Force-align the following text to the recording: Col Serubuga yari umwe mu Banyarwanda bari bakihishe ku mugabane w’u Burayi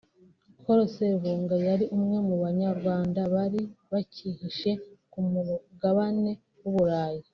Col 0.63 0.79
Serubuga 0.95 1.55
yari 1.67 1.85
umwe 1.97 2.17
mu 2.27 2.35
Banyarwanda 2.43 3.19
bari 3.33 3.61
bakihishe 3.91 4.71
ku 5.11 5.19
mugabane 5.31 6.31
w’u 6.61 6.71
Burayi 6.75 7.23